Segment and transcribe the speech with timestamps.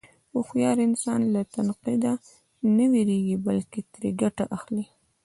[0.33, 2.13] هوښیار انسان له تنقیده
[2.75, 4.85] نه وېرېږي، بلکې ترې ګټه اخلي.